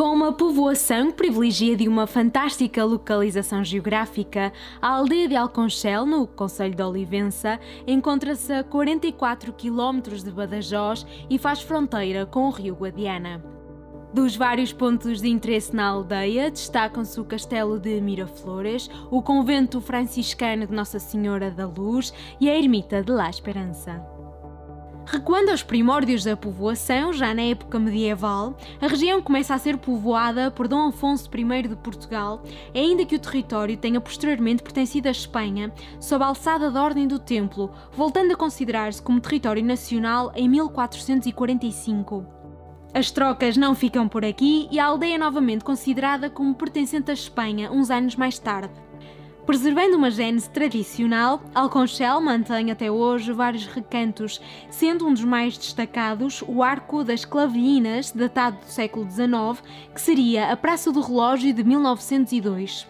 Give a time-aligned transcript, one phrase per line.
[0.00, 4.50] Com uma povoação que privilegia de uma fantástica localização geográfica,
[4.80, 11.36] a aldeia de Alconchel, no Conselho de Olivença, encontra-se a 44 km de Badajoz e
[11.36, 13.44] faz fronteira com o rio Guadiana.
[14.14, 20.66] Dos vários pontos de interesse na aldeia, destacam-se o Castelo de Miraflores, o Convento Franciscano
[20.66, 24.19] de Nossa Senhora da Luz e a Ermita de La Esperança.
[25.06, 30.50] Recuando aos primórdios da povoação, já na época medieval, a região começa a ser povoada
[30.50, 32.42] por Dom Afonso I de Portugal,
[32.74, 37.18] ainda que o território tenha posteriormente pertencido à Espanha, sob a alçada da Ordem do
[37.18, 42.26] Templo, voltando a considerar-se como território nacional em 1445.
[42.92, 47.14] As trocas não ficam por aqui e a aldeia é novamente considerada como pertencente à
[47.14, 48.89] Espanha uns anos mais tarde.
[49.50, 56.40] Preservando uma gênese tradicional, Alconchel mantém até hoje vários recantos, sendo um dos mais destacados
[56.46, 59.60] o Arco das Clavinas, datado do século XIX,
[59.92, 62.86] que seria a Praça do Relógio de 1902.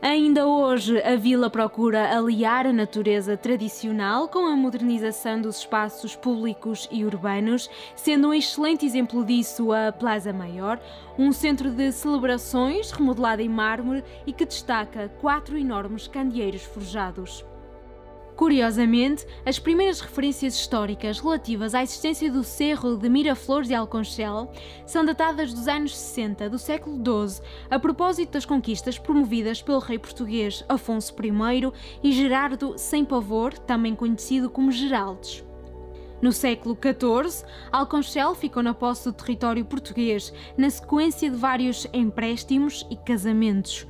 [0.00, 6.88] Ainda hoje, a vila procura aliar a natureza tradicional com a modernização dos espaços públicos
[6.92, 10.78] e urbanos, sendo um excelente exemplo disso a Plaza Maior,
[11.18, 17.44] um centro de celebrações remodelado em mármore e que destaca quatro enormes candeeiros forjados.
[18.38, 24.52] Curiosamente, as primeiras referências históricas relativas à existência do Cerro de Miraflores de Alconchel
[24.86, 29.98] são datadas dos anos 60 do século XII, a propósito das conquistas promovidas pelo rei
[29.98, 35.44] português Afonso I e Gerardo Sem Pavor, também conhecido como Geraldes.
[36.22, 42.86] No século XIV, Alconchel ficou na posse do território português, na sequência de vários empréstimos
[42.88, 43.84] e casamentos.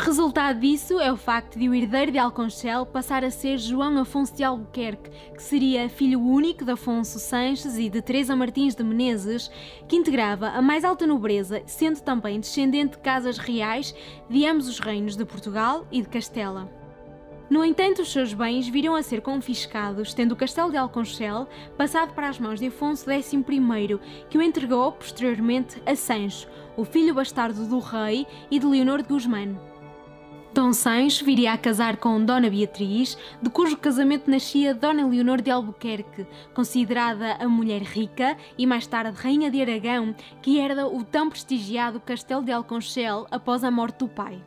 [0.00, 4.32] Resultado disso é o facto de o herdeiro de Alconchel passar a ser João Afonso
[4.32, 9.50] de Albuquerque, que seria filho único de Afonso Sanches e de Teresa Martins de Menezes,
[9.88, 13.92] que integrava a mais alta nobreza, sendo também descendente de casas reais
[14.30, 16.70] de ambos os reinos de Portugal e de Castela.
[17.50, 22.14] No entanto, os seus bens viram a ser confiscados, tendo o castelo de Alconchel passado
[22.14, 23.32] para as mãos de Afonso X,
[24.30, 26.46] que o entregou posteriormente a Sancho,
[26.76, 29.56] o filho bastardo do rei e de Leonor de Guzmán.
[30.54, 35.50] Dom Sancho viria a casar com Dona Beatriz, de cujo casamento nascia Dona Leonor de
[35.50, 41.28] Albuquerque, considerada a mulher rica e mais tarde Rainha de Aragão, que herda o tão
[41.28, 44.42] prestigiado Castelo de Alconchel após a morte do pai.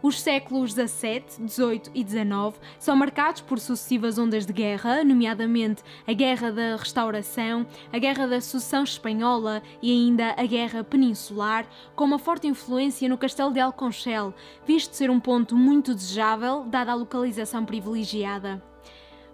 [0.00, 6.12] Os séculos XVII, XVIII e XIX são marcados por sucessivas ondas de guerra, nomeadamente a
[6.12, 11.66] Guerra da Restauração, a Guerra da Sucessão Espanhola e ainda a Guerra Peninsular,
[11.96, 14.32] com uma forte influência no Castelo de Alconchel,
[14.64, 18.62] visto ser um ponto muito desejável, dada a localização privilegiada.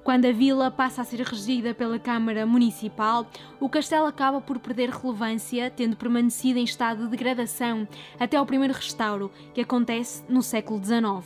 [0.05, 3.27] Quando a vila passa a ser regida pela Câmara Municipal,
[3.59, 7.89] o castelo acaba por perder relevância, tendo permanecido em estado de degradação
[8.21, 11.25] até ao primeiro restauro, que acontece no século XIX.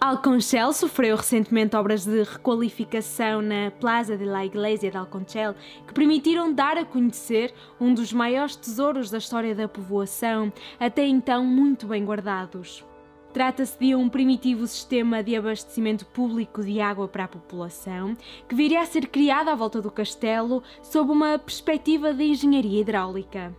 [0.00, 5.54] Alconchel sofreu recentemente obras de requalificação na Plaza de la Iglesia de Alconchel
[5.86, 11.46] que permitiram dar a conhecer um dos maiores tesouros da história da povoação, até então
[11.46, 12.84] muito bem guardados.
[13.34, 18.16] Trata-se de um primitivo sistema de abastecimento público de água para a população,
[18.48, 23.52] que viria a ser criado à volta do castelo sob uma perspectiva de engenharia hidráulica.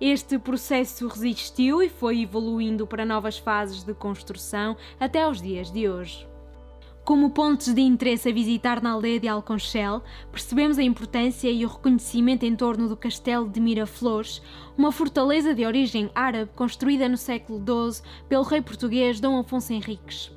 [0.00, 5.88] Este processo resistiu e foi evoluindo para novas fases de construção até aos dias de
[5.88, 6.29] hoje.
[7.10, 10.00] Como pontos de interesse a visitar na aldeia de Alconchel,
[10.30, 14.40] percebemos a importância e o reconhecimento em torno do castelo de Miraflores,
[14.78, 20.30] uma fortaleza de origem árabe construída no século XII pelo rei português Dom Afonso Henriques.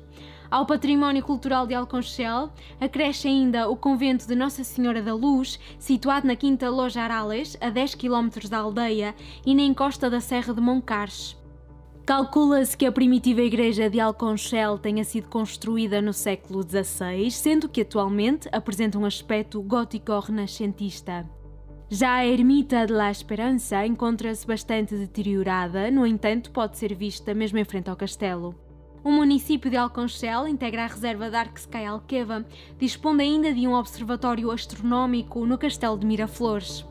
[0.50, 6.26] Ao património cultural de Alconchel acresce ainda o convento de Nossa Senhora da Luz, situado
[6.26, 9.14] na Quinta Loja Arales, a 10 km da aldeia
[9.46, 11.43] e na encosta da Serra de Moncarches.
[12.06, 17.80] Calcula-se que a primitiva igreja de Alconchel tenha sido construída no século XVI, sendo que
[17.80, 21.26] atualmente apresenta um aspecto gótico-renascentista.
[21.88, 27.58] Já a ermita de La Esperança encontra-se bastante deteriorada, no entanto, pode ser vista mesmo
[27.58, 28.54] em frente ao castelo.
[29.02, 32.44] O município de Alconchel integra a reserva da Arksky Alqueva,
[32.78, 36.84] dispondo ainda de um observatório astronómico no castelo de Miraflores.